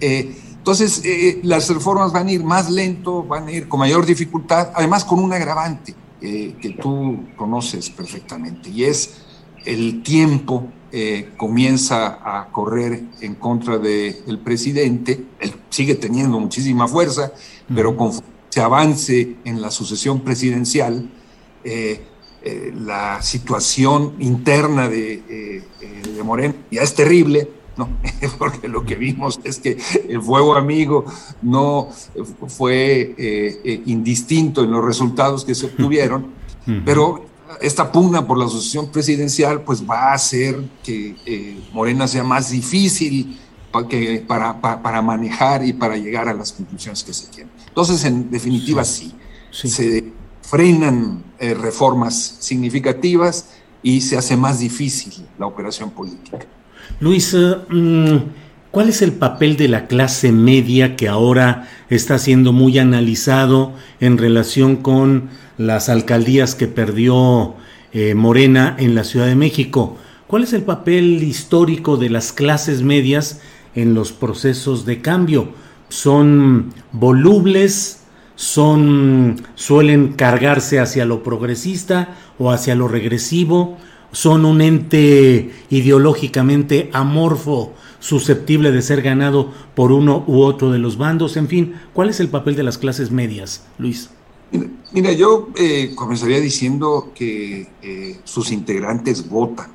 Eh, 0.00 0.36
entonces, 0.56 1.02
las 1.42 1.68
reformas 1.68 2.10
van 2.10 2.28
a 2.28 2.32
ir 2.32 2.42
más 2.42 2.70
lento, 2.70 3.22
van 3.22 3.48
a 3.48 3.52
ir 3.52 3.68
con 3.68 3.80
mayor 3.80 4.06
dificultad, 4.06 4.70
además 4.74 5.04
con 5.04 5.18
un 5.18 5.30
agravante 5.30 5.94
que 6.22 6.78
tú 6.80 7.18
conoces 7.36 7.90
perfectamente, 7.90 8.70
y 8.70 8.84
es 8.84 9.23
el 9.64 10.02
tiempo 10.02 10.68
eh, 10.92 11.30
comienza 11.36 12.18
a 12.22 12.48
correr 12.50 13.02
en 13.20 13.34
contra 13.34 13.78
del 13.78 14.38
presidente, 14.44 15.24
él 15.40 15.54
sigue 15.70 15.94
teniendo 15.94 16.38
muchísima 16.38 16.86
fuerza, 16.86 17.32
pero 17.74 17.96
conforme 17.96 18.34
se 18.48 18.60
avance 18.60 19.36
en 19.44 19.60
la 19.60 19.70
sucesión 19.70 20.20
presidencial, 20.20 21.10
eh, 21.64 22.00
eh, 22.42 22.72
la 22.76 23.22
situación 23.22 24.14
interna 24.20 24.88
de, 24.88 25.62
de 26.14 26.22
Moreno 26.22 26.54
ya 26.70 26.82
es 26.82 26.94
terrible, 26.94 27.48
¿no? 27.76 27.88
porque 28.38 28.68
lo 28.68 28.84
que 28.84 28.94
vimos 28.94 29.40
es 29.44 29.58
que 29.58 29.76
el 30.08 30.22
fuego 30.22 30.54
amigo 30.54 31.04
no 31.42 31.88
fue 32.46 33.14
eh, 33.16 33.82
indistinto 33.86 34.62
en 34.62 34.70
los 34.70 34.84
resultados 34.84 35.44
que 35.44 35.54
se 35.54 35.66
obtuvieron, 35.66 36.32
pero 36.84 37.26
esta 37.60 37.90
pugna 37.90 38.26
por 38.26 38.38
la 38.38 38.46
asociación 38.46 38.88
presidencial 38.90 39.62
pues 39.62 39.82
va 39.88 40.10
a 40.10 40.14
hacer 40.14 40.62
que 40.82 41.16
eh, 41.26 41.60
Morena 41.72 42.06
sea 42.06 42.24
más 42.24 42.50
difícil 42.50 43.38
pa 43.70 43.88
que, 43.88 44.24
para, 44.26 44.60
pa 44.60 44.82
para, 44.82 45.02
manejar 45.02 45.64
y 45.64 45.72
para 45.72 45.96
llegar 45.96 46.28
a 46.28 46.34
las 46.34 46.52
conclusiones 46.52 47.02
que 47.02 47.12
se 47.12 47.28
quieren. 47.28 47.50
Entonces, 47.66 48.04
en 48.04 48.30
definitiva, 48.30 48.84
sí, 48.84 49.12
sí. 49.50 49.68
se 49.68 50.12
frenan 50.42 51.24
eh, 51.38 51.54
reformas 51.54 52.36
significativas 52.40 53.50
y 53.82 54.00
se 54.00 54.16
hace 54.16 54.36
más 54.36 54.60
difícil 54.60 55.12
la 55.38 55.46
operación 55.46 55.90
política. 55.90 56.38
Luis, 57.00 57.34
uh, 57.34 57.58
¿cuál 58.70 58.88
es 58.88 59.02
el 59.02 59.12
papel 59.12 59.56
de 59.56 59.68
la 59.68 59.86
clase 59.86 60.30
media 60.30 60.96
que 60.96 61.08
ahora 61.08 61.68
está 61.90 62.18
siendo 62.18 62.52
muy 62.52 62.78
analizado 62.78 63.74
en 64.00 64.18
relación 64.18 64.76
con 64.76 65.30
las 65.58 65.88
alcaldías 65.88 66.54
que 66.54 66.66
perdió 66.66 67.54
eh, 67.92 68.14
Morena 68.14 68.76
en 68.78 68.94
la 68.94 69.04
Ciudad 69.04 69.26
de 69.26 69.36
México? 69.36 69.96
¿Cuál 70.26 70.42
es 70.42 70.52
el 70.52 70.62
papel 70.62 71.22
histórico 71.22 71.96
de 71.96 72.10
las 72.10 72.32
clases 72.32 72.82
medias 72.82 73.40
en 73.74 73.94
los 73.94 74.12
procesos 74.12 74.86
de 74.86 75.00
cambio? 75.00 75.48
¿Son 75.88 76.72
volubles? 76.92 78.00
¿Son 78.36 79.40
suelen 79.54 80.14
cargarse 80.14 80.80
hacia 80.80 81.04
lo 81.04 81.22
progresista 81.22 82.16
o 82.38 82.50
hacia 82.50 82.74
lo 82.74 82.88
regresivo? 82.88 83.78
son 84.14 84.44
un 84.44 84.60
ente 84.60 85.50
ideológicamente 85.70 86.88
amorfo, 86.92 87.74
susceptible 87.98 88.70
de 88.70 88.80
ser 88.80 89.02
ganado 89.02 89.50
por 89.74 89.92
uno 89.92 90.24
u 90.26 90.42
otro 90.42 90.70
de 90.70 90.78
los 90.78 90.96
bandos? 90.96 91.36
En 91.36 91.48
fin, 91.48 91.74
¿cuál 91.92 92.08
es 92.08 92.20
el 92.20 92.28
papel 92.28 92.54
de 92.54 92.62
las 92.62 92.78
clases 92.78 93.10
medias, 93.10 93.66
Luis? 93.76 94.10
Mira, 94.92 95.10
yo 95.12 95.48
eh, 95.56 95.92
comenzaría 95.96 96.40
diciendo 96.40 97.10
que 97.16 97.68
eh, 97.82 98.20
sus 98.22 98.52
integrantes 98.52 99.28
votan, 99.28 99.72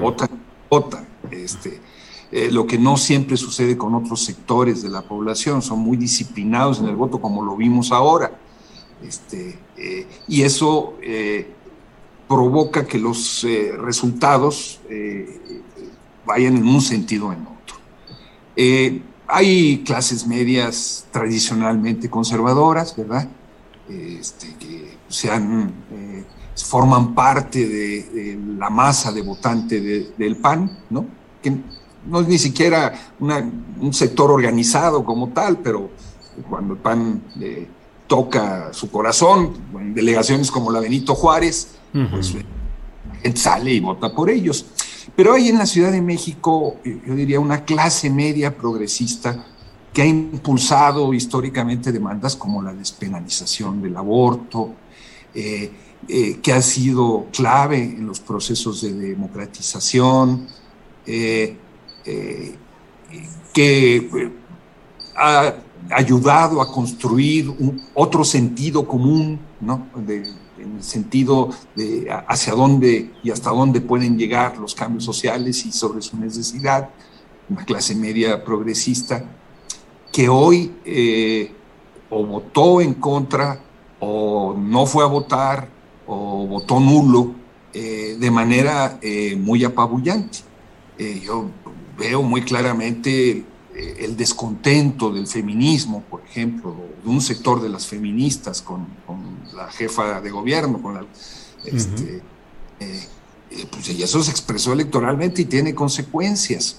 votan, 0.00 0.28
votan. 0.68 1.06
Este, 1.30 1.80
eh, 2.32 2.50
lo 2.50 2.66
que 2.66 2.76
no 2.76 2.96
siempre 2.96 3.36
sucede 3.36 3.76
con 3.76 3.94
otros 3.94 4.24
sectores 4.24 4.82
de 4.82 4.88
la 4.88 5.02
población, 5.02 5.62
son 5.62 5.78
muy 5.78 5.96
disciplinados 5.96 6.80
en 6.80 6.86
el 6.86 6.96
voto 6.96 7.20
como 7.20 7.44
lo 7.44 7.56
vimos 7.56 7.92
ahora. 7.92 8.36
Este, 9.06 9.58
y 10.26 10.42
eso 10.42 10.94
provoca 12.26 12.86
que 12.86 12.98
los 12.98 13.46
resultados 13.78 14.80
vayan 16.24 16.56
en 16.56 16.66
un 16.66 16.80
sentido 16.80 17.26
o 17.26 17.32
en 17.32 17.40
otro. 17.42 17.76
hay 19.26 19.82
clases 19.84 20.26
medias 20.26 21.06
tradicionalmente 21.12 22.08
conservadoras, 22.08 22.96
¿verdad? 22.96 23.28
Este, 23.88 24.54
que 24.54 24.96
sean, 25.08 25.72
eh, 25.92 26.24
forman 26.56 27.14
parte 27.14 27.66
de, 27.66 28.38
la 28.58 28.70
masa 28.70 29.12
de 29.12 29.22
votante 29.22 29.80
del 30.16 30.36
PAN, 30.36 30.70
¿no? 30.90 31.06
que 31.42 31.52
no 32.06 32.20
es 32.20 32.28
ni 32.28 32.38
siquiera 32.38 32.92
un 33.18 33.92
sector 33.92 34.30
organizado 34.30 35.04
como 35.04 35.30
tal, 35.30 35.58
pero 35.58 35.90
cuando 36.48 36.74
el 36.74 36.80
PAN 36.80 37.22
eh, 37.40 37.68
toca 38.06 38.72
su 38.72 38.90
corazón, 38.90 39.52
en 39.78 39.94
delegaciones 39.94 40.50
como 40.50 40.70
la 40.70 40.80
Benito 40.80 41.14
Juárez, 41.14 41.76
pues 41.92 42.34
la 42.34 43.14
gente 43.22 43.40
sale 43.40 43.72
y 43.72 43.80
vota 43.80 44.14
por 44.14 44.30
ellos. 44.30 44.66
Pero 45.16 45.34
hay 45.34 45.48
en 45.48 45.58
la 45.58 45.66
Ciudad 45.66 45.92
de 45.92 46.02
México, 46.02 46.76
eh, 46.84 47.00
yo 47.06 47.14
diría, 47.14 47.40
una 47.40 47.64
clase 47.64 48.10
media 48.10 48.56
progresista 48.56 49.46
que 49.94 50.02
ha 50.02 50.06
impulsado 50.06 51.14
históricamente 51.14 51.92
demandas 51.92 52.34
como 52.34 52.60
la 52.60 52.74
despenalización 52.74 53.80
del 53.80 53.96
aborto, 53.96 54.74
eh, 55.32 55.70
eh, 56.08 56.40
que 56.42 56.52
ha 56.52 56.60
sido 56.60 57.28
clave 57.32 57.78
en 57.78 58.04
los 58.04 58.18
procesos 58.18 58.82
de 58.82 58.92
democratización, 58.92 60.48
eh, 61.06 61.56
que 63.52 64.32
ha 65.16 65.54
ayudado 65.90 66.60
a 66.60 66.72
construir 66.72 67.54
otro 67.94 68.24
sentido 68.24 68.88
común, 68.88 69.38
¿no? 69.60 69.86
en 69.96 70.76
el 70.76 70.82
sentido 70.82 71.50
de 71.76 72.10
hacia 72.26 72.52
dónde 72.54 73.12
y 73.22 73.30
hasta 73.30 73.50
dónde 73.50 73.80
pueden 73.80 74.18
llegar 74.18 74.58
los 74.58 74.74
cambios 74.74 75.04
sociales 75.04 75.64
y 75.64 75.72
sobre 75.72 76.02
su 76.02 76.18
necesidad, 76.18 76.90
una 77.48 77.64
clase 77.64 77.94
media 77.94 78.44
progresista 78.44 79.24
que 80.14 80.28
hoy 80.28 80.72
eh, 80.84 81.50
o 82.08 82.24
votó 82.24 82.80
en 82.80 82.94
contra 82.94 83.60
o 83.98 84.54
no 84.56 84.86
fue 84.86 85.02
a 85.02 85.08
votar 85.08 85.68
o 86.06 86.46
votó 86.46 86.78
nulo 86.78 87.32
eh, 87.72 88.16
de 88.16 88.30
manera 88.30 89.00
eh, 89.02 89.34
muy 89.34 89.64
apabullante. 89.64 90.38
yo 91.20 91.50
veo 91.98 92.22
muy 92.22 92.42
claramente 92.42 93.44
el 93.74 94.16
descontento 94.16 95.12
del 95.12 95.26
feminismo, 95.26 96.04
por 96.08 96.22
ejemplo, 96.22 96.76
de 97.02 97.10
un 97.10 97.20
sector 97.20 97.60
de 97.60 97.68
las 97.68 97.84
feministas 97.84 98.62
con, 98.62 98.86
la 99.52 99.68
jefa 99.72 100.20
de 100.20 100.30
gobierno, 100.30 100.80
con 100.80 100.94
la, 100.94 101.04
este, 101.64 102.22
pues, 103.68 103.88
y 103.88 104.00
eso 104.00 104.22
se 104.22 104.30
expresó 104.30 104.72
electoralmente 104.72 105.42
y 105.42 105.46
tiene 105.46 105.74
consecuencias. 105.74 106.78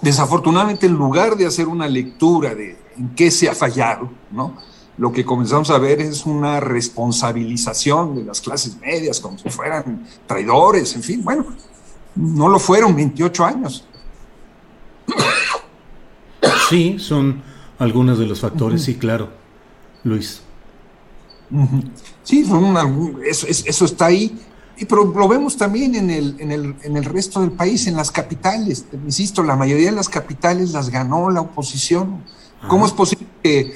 Desafortunadamente, 0.00 0.86
en 0.86 0.92
lugar 0.92 1.36
de 1.36 1.46
hacer 1.46 1.68
una 1.68 1.88
lectura 1.88 2.54
de 2.54 2.76
en 2.96 3.14
qué 3.14 3.30
se 3.30 3.48
ha 3.48 3.54
fallado, 3.54 4.10
¿no? 4.30 4.54
lo 4.98 5.12
que 5.12 5.24
comenzamos 5.24 5.70
a 5.70 5.78
ver 5.78 6.00
es 6.00 6.24
una 6.24 6.60
responsabilización 6.60 8.16
de 8.16 8.24
las 8.24 8.40
clases 8.40 8.78
medias, 8.80 9.20
como 9.20 9.38
si 9.38 9.50
fueran 9.50 10.06
traidores, 10.26 10.94
en 10.94 11.02
fin, 11.02 11.22
bueno, 11.22 11.44
no 12.14 12.48
lo 12.48 12.58
fueron 12.58 12.96
28 12.96 13.44
años. 13.44 13.84
Sí, 16.70 16.98
son 16.98 17.42
algunos 17.78 18.18
de 18.18 18.26
los 18.26 18.40
factores, 18.40 18.82
sí, 18.82 18.94
claro, 18.94 19.28
Luis. 20.02 20.40
Sí, 22.22 22.44
son 22.44 22.76
eso, 23.24 23.46
eso, 23.46 23.84
está 23.84 24.06
ahí. 24.06 24.36
Y 24.78 24.84
pero 24.84 25.04
lo 25.04 25.28
vemos 25.28 25.56
también 25.56 25.94
en 25.94 26.10
el, 26.10 26.36
en, 26.38 26.52
el, 26.52 26.76
en 26.82 26.96
el 26.96 27.04
resto 27.04 27.40
del 27.40 27.52
país, 27.52 27.86
en 27.86 27.96
las 27.96 28.10
capitales. 28.10 28.84
Insisto, 28.92 29.42
la 29.42 29.56
mayoría 29.56 29.86
de 29.86 29.96
las 29.96 30.08
capitales 30.08 30.72
las 30.72 30.90
ganó 30.90 31.30
la 31.30 31.40
oposición. 31.40 32.22
¿Cómo 32.68 32.86
es 32.86 32.92
posible 32.92 33.26
que 33.42 33.74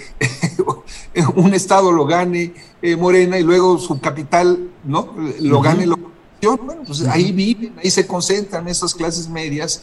un 1.36 1.54
estado 1.54 1.92
lo 1.92 2.06
gane 2.06 2.54
eh, 2.82 2.96
Morena 2.96 3.38
y 3.38 3.42
luego 3.42 3.78
su 3.78 4.00
capital 4.00 4.70
no 4.84 5.14
lo 5.40 5.60
gane 5.60 5.86
la 5.86 5.94
oposición? 5.94 6.60
Bueno, 6.66 6.82
pues 6.86 7.02
ahí 7.06 7.32
viven, 7.32 7.74
ahí 7.82 7.90
se 7.90 8.06
concentran 8.06 8.68
esas 8.68 8.94
clases 8.94 9.28
medias 9.28 9.82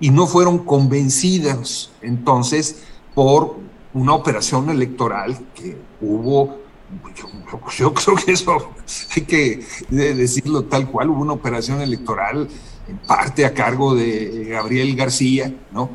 y 0.00 0.10
no 0.10 0.26
fueron 0.26 0.58
convencidas 0.58 1.90
entonces 2.02 2.76
por 3.14 3.56
una 3.94 4.14
operación 4.14 4.68
electoral 4.70 5.38
que 5.54 5.76
hubo 6.00 6.65
yo, 7.78 7.94
creo 7.94 8.16
que 8.16 8.32
eso 8.32 8.74
hay 9.14 9.22
que 9.22 9.66
decirlo 9.90 10.64
tal 10.64 10.90
cual. 10.90 11.10
Hubo 11.10 11.22
una 11.22 11.32
operación 11.32 11.80
electoral 11.80 12.48
en 12.88 12.98
parte 12.98 13.44
a 13.44 13.52
cargo 13.52 13.94
de 13.94 14.46
Gabriel 14.50 14.94
García, 14.96 15.54
¿no? 15.72 15.90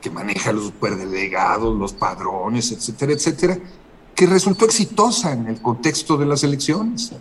que 0.00 0.10
maneja 0.10 0.52
los 0.52 0.66
superdelegados, 0.66 1.76
los 1.76 1.92
padrones, 1.92 2.70
etcétera, 2.70 3.12
etcétera, 3.12 3.58
que 4.14 4.26
resultó 4.26 4.64
exitosa 4.64 5.32
en 5.32 5.48
el 5.48 5.60
contexto 5.60 6.16
de 6.16 6.26
las 6.26 6.44
elecciones. 6.44 7.12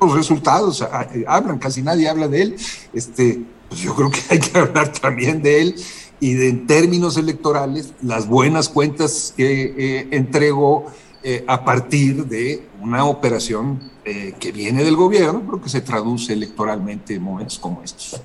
Los 0.00 0.14
resultados 0.14 0.82
hablan, 1.26 1.58
casi 1.58 1.82
nadie 1.82 2.08
habla 2.08 2.26
de 2.28 2.42
él. 2.42 2.56
Este, 2.92 3.44
pues 3.68 3.80
yo 3.80 3.94
creo 3.94 4.10
que 4.10 4.20
hay 4.30 4.40
que 4.40 4.58
hablar 4.58 4.92
también 4.92 5.42
de 5.42 5.60
él 5.60 5.74
y 6.20 6.34
de, 6.34 6.48
en 6.50 6.66
términos 6.66 7.16
electorales, 7.16 7.94
las 8.00 8.28
buenas 8.28 8.68
cuentas 8.68 9.34
que 9.36 9.74
eh, 9.76 10.08
entregó 10.12 10.86
eh, 11.24 11.44
a 11.46 11.64
partir 11.64 12.24
de 12.26 12.66
una 12.80 13.04
operación 13.04 13.78
eh, 14.04 14.34
que 14.40 14.50
viene 14.50 14.82
del 14.82 14.96
gobierno, 14.96 15.42
pero 15.44 15.62
que 15.62 15.68
se 15.68 15.80
traduce 15.80 16.32
electoralmente 16.32 17.14
en 17.14 17.22
momentos 17.22 17.58
como 17.58 17.82
estos. 17.82 18.20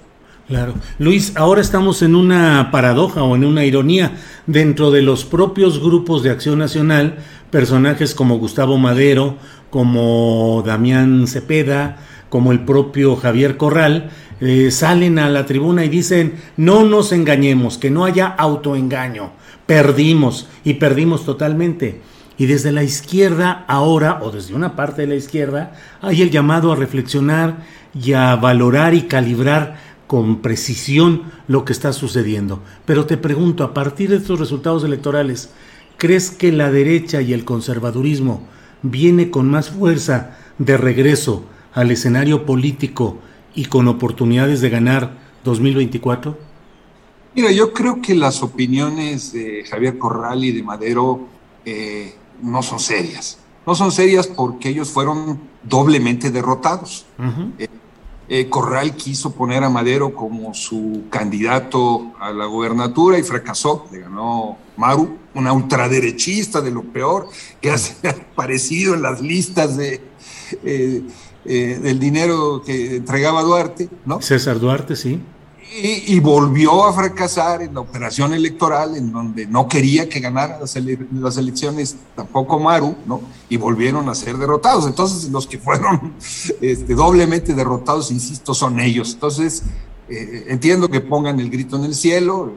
Claro. 0.48 0.76
Luis, 0.98 1.34
ahora 1.36 1.62
estamos 1.62 2.02
en 2.02 2.16
una 2.16 2.70
paradoja 2.72 3.22
o 3.22 3.36
en 3.36 3.44
una 3.44 3.66
ironía. 3.66 4.18
Dentro 4.46 4.92
de 4.92 5.02
los 5.02 5.26
propios 5.26 5.82
grupos 5.82 6.24
de 6.24 6.32
acción 6.32 6.58
nacional, 6.58 7.18
personajes 7.52 8.16
como 8.16 8.40
Gustavo 8.40 8.78
Madero, 8.78 9.36
como 9.70 10.64
Damián 10.66 11.28
Cepeda, 11.28 11.98
como 12.30 12.52
el 12.52 12.64
propio 12.64 13.16
Javier 13.18 13.58
Corral, 13.58 14.10
eh, 14.40 14.72
salen 14.72 15.20
a 15.20 15.30
la 15.30 15.46
tribuna 15.46 15.84
y 15.84 15.90
dicen, 15.90 16.36
no 16.58 16.84
nos 16.84 17.12
engañemos, 17.12 17.78
que 17.78 17.90
no 17.90 18.06
haya 18.06 18.28
autoengaño, 18.28 19.32
perdimos 19.66 20.48
y 20.64 20.76
perdimos 20.76 21.26
totalmente. 21.26 22.02
Y 22.38 22.46
desde 22.46 22.72
la 22.72 22.84
izquierda 22.84 23.66
ahora, 23.68 24.20
o 24.22 24.32
desde 24.32 24.54
una 24.54 24.76
parte 24.76 25.02
de 25.02 25.08
la 25.08 25.16
izquierda, 25.16 25.74
hay 26.02 26.22
el 26.22 26.30
llamado 26.30 26.72
a 26.72 26.76
reflexionar 26.76 27.64
y 27.94 28.14
a 28.14 28.36
valorar 28.36 28.94
y 28.94 29.04
calibrar 29.04 29.78
con 30.06 30.42
precisión 30.42 31.24
lo 31.48 31.66
que 31.66 31.74
está 31.74 31.94
sucediendo. 31.94 32.62
Pero 32.86 33.06
te 33.06 33.18
pregunto, 33.18 33.64
a 33.64 33.74
partir 33.74 34.10
de 34.10 34.18
estos 34.18 34.40
resultados 34.40 34.84
electorales, 34.84 35.50
¿crees 35.98 36.32
que 36.32 36.52
la 36.52 36.72
derecha 36.72 37.22
y 37.22 37.34
el 37.34 37.44
conservadurismo 37.44 38.48
viene 38.84 39.30
con 39.30 39.50
más 39.50 39.70
fuerza 39.70 40.38
de 40.58 40.78
regreso 40.78 41.46
al 41.74 41.92
escenario 41.92 42.46
político 42.46 43.20
y 43.54 43.66
con 43.66 43.88
oportunidades 43.88 44.62
de 44.62 44.70
ganar 44.70 45.18
2024? 45.44 46.38
Mira, 47.36 47.52
yo 47.52 47.74
creo 47.74 48.02
que 48.02 48.16
las 48.16 48.42
opiniones 48.42 49.34
de 49.34 49.64
Javier 49.70 49.98
Corral 49.98 50.44
y 50.44 50.52
de 50.52 50.64
Madero 50.64 51.28
eh, 51.66 52.16
no 52.42 52.62
son 52.62 52.80
serias. 52.80 53.38
No 53.66 53.76
son 53.76 53.92
serias 53.92 54.28
porque 54.28 54.70
ellos 54.70 54.90
fueron 54.90 55.40
doblemente 55.64 56.32
derrotados. 56.32 57.06
Eh, 57.58 57.68
eh, 58.30 58.50
Corral 58.50 58.96
quiso 58.96 59.34
poner 59.34 59.64
a 59.64 59.70
Madero 59.70 60.14
como 60.14 60.54
su 60.54 61.04
candidato 61.10 62.14
a 62.20 62.32
la 62.32 62.46
gubernatura 62.46 63.20
y 63.20 63.24
fracasó. 63.24 63.88
Le 63.92 64.00
ganó 64.00 64.58
Maru, 64.78 65.18
una 65.34 65.52
ultraderechista 65.52 66.62
de 66.62 66.72
lo 66.72 66.84
peor, 66.84 67.28
que 67.62 67.72
ha 67.72 67.76
aparecido 68.10 68.94
en 68.94 69.02
las 69.02 69.22
listas 69.22 69.76
de, 69.76 70.02
eh, 70.64 71.04
del 71.44 72.00
dinero 72.00 72.64
que 72.66 72.98
entregaba 72.98 73.44
Duarte. 73.44 73.90
¿no? 74.06 74.22
César 74.22 74.60
Duarte, 74.60 74.96
sí 74.96 75.22
y, 75.70 76.20
volvió 76.20 76.86
a 76.86 76.94
fracasar 76.94 77.62
en 77.62 77.74
la 77.74 77.82
operación 77.82 78.34
electoral 78.34 78.96
en 78.96 79.12
donde 79.12 79.46
no 79.46 79.68
quería 79.68 80.08
que 80.08 80.20
ganara 80.20 80.60
las, 80.60 80.76
elecciones 81.38 81.98
tampoco 82.16 82.60
Maru, 82.60 82.96
¿no? 83.06 83.22
Y 83.50 83.58
volvieron 83.58 84.08
a 84.10 84.16
ser 84.16 84.38
derrotados. 84.38 84.88
Entonces, 84.88 85.30
los 85.30 85.46
que 85.46 85.58
fueron 85.60 86.14
este, 86.62 86.96
doblemente 86.96 87.54
derrotados, 87.54 88.12
insisto, 88.12 88.54
son 88.54 88.80
ellos. 88.80 89.14
Entonces, 89.14 89.64
eh, 90.10 90.46
entiendo 90.48 90.90
que 90.90 91.02
pongan 91.02 91.40
el 91.40 91.50
grito 91.50 91.76
en 91.76 91.84
el 91.84 91.96
cielo, 91.96 92.54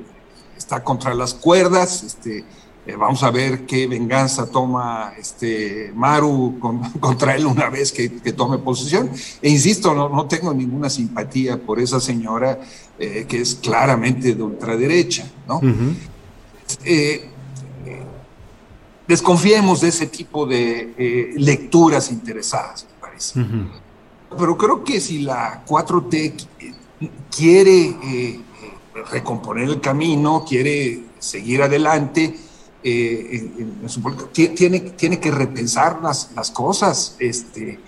está 0.56 0.84
contra 0.84 1.12
las 1.14 1.34
cuerdas, 1.34 2.02
este, 2.04 2.44
eh, 2.86 2.96
vamos 2.96 3.22
a 3.22 3.30
ver 3.30 3.66
qué 3.66 3.86
venganza 3.86 4.50
toma 4.50 5.12
este 5.18 5.92
Maru 5.94 6.58
contra 7.00 7.36
él 7.36 7.46
una 7.46 7.68
vez 7.68 7.92
que, 7.92 8.08
tome 8.32 8.58
posesión. 8.58 9.10
E 9.42 9.50
insisto, 9.50 9.94
no, 9.94 10.26
tengo 10.26 10.54
ninguna 10.54 10.88
simpatía 10.88 11.60
por 11.60 11.78
esa 11.78 12.00
señora 12.00 12.58
eh, 12.98 13.26
que 13.28 13.42
es 13.42 13.56
claramente 13.56 14.34
de 14.34 14.42
ultraderecha. 14.42 15.30
¿no? 15.46 15.60
Eh, 16.84 17.28
desconfiemos 19.06 19.82
de 19.82 19.88
ese 19.88 20.06
tipo 20.06 20.46
de 20.46 21.34
lecturas 21.36 22.10
interesadas, 22.10 22.86
me 22.90 23.00
parece. 23.00 23.44
Pero 24.38 24.56
creo 24.56 24.84
que 24.84 25.00
si 25.00 25.18
la 25.18 25.64
4T 25.66 26.32
quiere 27.36 28.40
recomponer 29.10 29.68
el 29.68 29.80
camino, 29.80 30.44
quiere 30.48 31.02
seguir 31.18 31.62
adelante, 31.62 32.36
eh, 32.82 33.50
tiene, 34.32 34.80
tiene 34.80 35.20
que 35.20 35.30
repensar 35.30 36.00
las, 36.02 36.30
las 36.34 36.50
cosas. 36.50 37.16
Este, 37.18 37.78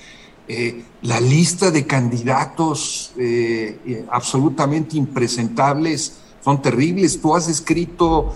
eh, 0.48 0.83
la 1.02 1.20
lista 1.20 1.70
de 1.70 1.87
candidatos 1.87 3.12
eh, 3.16 4.05
absolutamente 4.11 4.96
impresentables 4.96 6.18
son 6.44 6.61
terribles. 6.61 7.20
Tú 7.20 7.35
has 7.35 7.48
escrito 7.48 8.35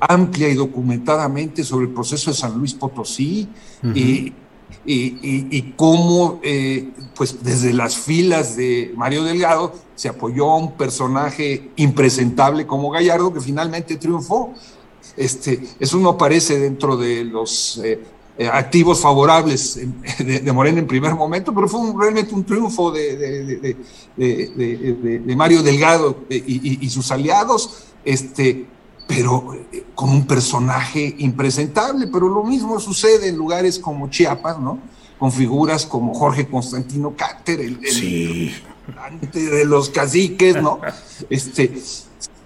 amplia 0.00 0.48
y 0.48 0.54
documentadamente 0.54 1.62
sobre 1.62 1.86
el 1.86 1.92
proceso 1.92 2.30
de 2.30 2.36
San 2.36 2.56
Luis 2.56 2.72
Potosí 2.72 3.48
y, 3.94 4.32
y, 4.86 5.72
cómo, 5.76 6.40
pues 7.14 7.42
desde 7.42 7.74
las 7.74 7.96
filas 7.96 8.56
de 8.56 8.94
Mario 8.96 9.24
Delgado 9.24 9.74
se 9.94 10.08
apoyó 10.08 10.50
a 10.50 10.56
un 10.56 10.72
personaje 10.72 11.72
impresentable 11.76 12.66
como 12.66 12.90
Gallardo 12.90 13.34
que 13.34 13.40
finalmente 13.40 13.96
triunfó. 13.96 14.54
Este, 15.16 15.60
eso 15.80 15.96
no 15.98 16.10
aparece 16.10 16.58
dentro 16.58 16.96
de 16.96 17.24
los 17.24 17.80
eh, 17.82 18.00
eh, 18.38 18.48
activos 18.48 19.00
favorables 19.00 19.80
de, 20.18 20.52
Morena 20.52 20.78
en 20.78 20.86
primer 20.86 21.14
momento, 21.14 21.54
pero 21.54 21.68
fue 21.68 21.80
realmente 21.98 22.34
un 22.34 22.44
triunfo 22.44 22.92
de, 22.92 23.76
Mario 25.34 25.62
Delgado 25.62 26.18
y, 26.28 26.88
sus 26.90 27.10
aliados, 27.10 27.86
este, 28.04 28.66
pero 29.06 29.54
eh, 29.72 29.86
con 29.94 30.10
un 30.10 30.26
personaje 30.26 31.14
impresentable. 31.18 32.08
Pero 32.08 32.28
lo 32.28 32.44
mismo 32.44 32.78
sucede 32.78 33.28
en 33.28 33.36
lugares 33.36 33.78
como 33.78 34.10
Chiapas, 34.10 34.60
¿no? 34.60 34.80
Con 35.18 35.32
figuras 35.32 35.86
como 35.86 36.12
Jorge 36.12 36.46
Constantino 36.46 37.14
Cáter, 37.16 37.60
el, 37.60 37.80
el, 37.82 38.52
de 39.32 39.64
los 39.64 39.88
caciques, 39.88 40.60
¿no? 40.60 40.80
Este, 41.30 41.72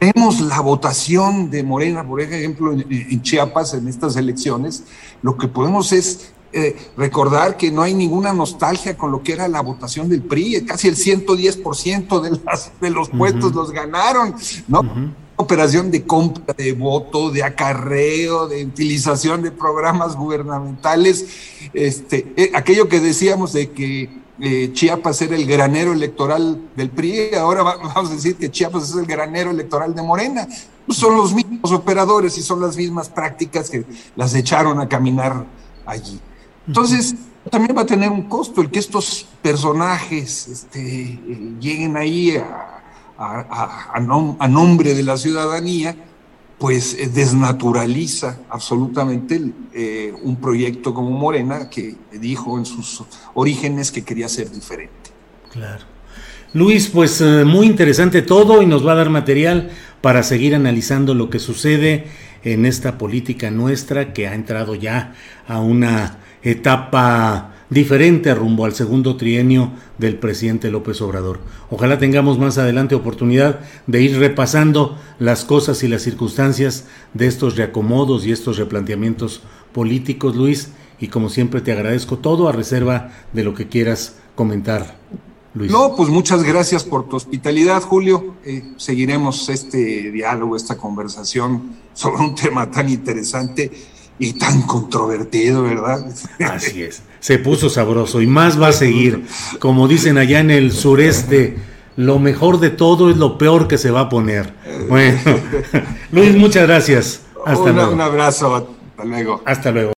vemos 0.00 0.40
la 0.40 0.60
votación 0.60 1.50
de 1.50 1.62
Morena, 1.62 2.06
por 2.06 2.22
ejemplo, 2.22 2.72
en, 2.72 3.22
Chiapas, 3.22 3.74
en 3.74 3.86
estas 3.86 4.16
elecciones, 4.16 4.84
lo 5.20 5.36
que 5.36 5.46
podemos 5.46 5.92
es 5.92 6.32
eh, 6.52 6.74
recordar 6.96 7.58
que 7.58 7.70
no 7.70 7.82
hay 7.82 7.92
ninguna 7.92 8.32
nostalgia 8.32 8.96
con 8.96 9.12
lo 9.12 9.22
que 9.22 9.34
era 9.34 9.46
la 9.46 9.60
votación 9.60 10.08
del 10.08 10.22
PRI, 10.22 10.64
casi 10.64 10.88
el 10.88 10.96
110% 10.96 12.20
de, 12.20 12.40
las, 12.44 12.72
de 12.80 12.90
los 12.90 13.10
puestos 13.10 13.54
los 13.54 13.70
ganaron, 13.70 14.34
¿no? 14.66 14.82
Operación 15.36 15.90
de 15.90 16.04
compra 16.04 16.54
de 16.54 16.72
voto, 16.72 17.30
de 17.30 17.42
acarreo, 17.42 18.48
de 18.48 18.64
utilización 18.64 19.42
de 19.42 19.50
programas 19.50 20.16
gubernamentales, 20.16 21.26
este, 21.72 22.32
eh, 22.36 22.50
aquello 22.54 22.88
que 22.88 23.00
decíamos 23.00 23.52
de 23.52 23.70
que 23.70 24.20
eh, 24.40 24.70
Chiapas 24.72 25.20
era 25.22 25.36
el 25.36 25.46
granero 25.46 25.92
electoral 25.92 26.70
del 26.76 26.90
PRI, 26.90 27.34
ahora 27.34 27.62
vamos 27.62 28.10
a 28.10 28.14
decir 28.14 28.36
que 28.36 28.50
Chiapas 28.50 28.90
es 28.90 28.96
el 28.96 29.06
granero 29.06 29.50
electoral 29.50 29.94
de 29.94 30.02
Morena. 30.02 30.48
Pues 30.86 30.98
son 30.98 31.16
los 31.16 31.32
mismos 31.34 31.70
operadores 31.72 32.36
y 32.38 32.42
son 32.42 32.60
las 32.60 32.76
mismas 32.76 33.08
prácticas 33.08 33.70
que 33.70 33.84
las 34.16 34.34
echaron 34.34 34.80
a 34.80 34.88
caminar 34.88 35.46
allí. 35.86 36.20
Entonces, 36.66 37.14
también 37.50 37.76
va 37.76 37.82
a 37.82 37.86
tener 37.86 38.10
un 38.10 38.28
costo 38.28 38.60
el 38.60 38.70
que 38.70 38.78
estos 38.78 39.26
personajes 39.42 40.48
este, 40.48 40.80
eh, 40.80 41.54
lleguen 41.60 41.96
ahí 41.96 42.36
a 43.18 44.00
nombre 44.48 44.94
de 44.94 45.02
la 45.02 45.16
ciudadanía 45.16 45.94
pues 46.60 46.92
eh, 46.92 47.08
desnaturaliza 47.12 48.40
absolutamente 48.50 49.40
eh, 49.72 50.12
un 50.22 50.36
proyecto 50.36 50.92
como 50.92 51.10
Morena 51.10 51.70
que 51.70 51.96
dijo 52.12 52.58
en 52.58 52.66
sus 52.66 53.02
orígenes 53.32 53.90
que 53.90 54.04
quería 54.04 54.28
ser 54.28 54.50
diferente. 54.50 54.92
Claro. 55.50 55.84
Luis, 56.52 56.88
pues 56.88 57.22
eh, 57.22 57.46
muy 57.46 57.66
interesante 57.66 58.20
todo 58.20 58.60
y 58.60 58.66
nos 58.66 58.86
va 58.86 58.92
a 58.92 58.96
dar 58.96 59.08
material 59.08 59.70
para 60.02 60.22
seguir 60.22 60.54
analizando 60.54 61.14
lo 61.14 61.30
que 61.30 61.38
sucede 61.38 62.08
en 62.44 62.66
esta 62.66 62.98
política 62.98 63.50
nuestra 63.50 64.12
que 64.12 64.28
ha 64.28 64.34
entrado 64.34 64.74
ya 64.74 65.14
a 65.48 65.60
una 65.60 66.18
etapa 66.42 67.54
diferente 67.70 68.34
rumbo 68.34 68.64
al 68.64 68.74
segundo 68.74 69.16
trienio 69.16 69.70
del 69.96 70.16
presidente 70.16 70.70
López 70.70 71.00
Obrador. 71.00 71.38
Ojalá 71.70 71.98
tengamos 71.98 72.38
más 72.38 72.58
adelante 72.58 72.96
oportunidad 72.96 73.60
de 73.86 74.02
ir 74.02 74.18
repasando 74.18 74.98
las 75.18 75.44
cosas 75.44 75.82
y 75.82 75.88
las 75.88 76.02
circunstancias 76.02 76.86
de 77.14 77.28
estos 77.28 77.56
reacomodos 77.56 78.26
y 78.26 78.32
estos 78.32 78.58
replanteamientos 78.58 79.42
políticos, 79.72 80.36
Luis, 80.36 80.72
y 80.98 81.08
como 81.08 81.30
siempre 81.30 81.60
te 81.60 81.72
agradezco 81.72 82.18
todo 82.18 82.48
a 82.48 82.52
reserva 82.52 83.12
de 83.32 83.44
lo 83.44 83.54
que 83.54 83.68
quieras 83.68 84.16
comentar. 84.34 84.98
Luis. 85.54 85.70
No, 85.70 85.94
pues 85.96 86.08
muchas 86.08 86.44
gracias 86.44 86.84
por 86.84 87.08
tu 87.08 87.16
hospitalidad, 87.16 87.82
Julio. 87.82 88.36
Eh, 88.44 88.72
seguiremos 88.76 89.48
este 89.48 90.10
diálogo, 90.12 90.54
esta 90.56 90.76
conversación 90.76 91.76
sobre 91.92 92.22
un 92.22 92.34
tema 92.34 92.70
tan 92.70 92.88
interesante 92.88 93.70
y 94.18 94.34
tan 94.34 94.62
controvertido, 94.62 95.62
¿verdad? 95.62 96.06
Así 96.38 96.82
es. 96.82 97.02
Se 97.20 97.38
puso 97.38 97.68
sabroso 97.68 98.20
y 98.20 98.26
más 98.26 98.60
va 98.60 98.68
a 98.68 98.72
seguir. 98.72 99.24
Como 99.58 99.88
dicen 99.88 100.18
allá 100.18 100.40
en 100.40 100.50
el 100.50 100.72
sureste, 100.72 101.58
lo 101.96 102.18
mejor 102.18 102.60
de 102.60 102.70
todo 102.70 103.10
es 103.10 103.16
lo 103.16 103.38
peor 103.38 103.68
que 103.68 103.78
se 103.78 103.90
va 103.90 104.00
a 104.00 104.08
poner. 104.08 104.52
Bueno, 104.88 105.18
Luis, 106.12 106.34
muchas 106.34 106.66
gracias. 106.66 107.22
Hasta 107.44 107.72
luego. 107.72 107.92
Un 107.92 108.00
abrazo. 108.00 108.54
Hasta 108.96 109.04
luego. 109.04 109.42
Hasta 109.44 109.70
luego. 109.70 109.99